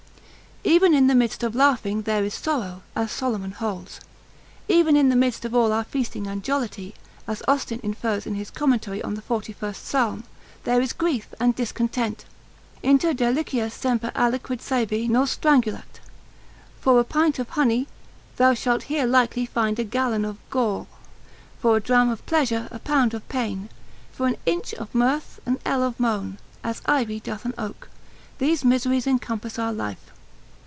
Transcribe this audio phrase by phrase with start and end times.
[0.63, 3.99] Even in the midst of laughing there is sorrow, (as Solomon holds):
[4.67, 6.93] even in the midst of all our feasting and jollity,
[7.27, 8.71] as Austin infers in his Com.
[8.71, 8.79] on
[9.15, 10.23] the 41st Psalm,
[10.63, 12.25] there is grief and discontent.
[12.83, 15.99] Inter delicias semper aliquid saevi nos strangulat,
[16.79, 17.87] for a pint of honey
[18.35, 20.87] thou shalt here likely find a gallon of gall,
[21.59, 23.67] for a dram of pleasure a pound of pain,
[24.11, 27.89] for an inch of mirth an ell of moan; as ivy doth an oak,
[28.37, 30.11] these miseries encompass our life.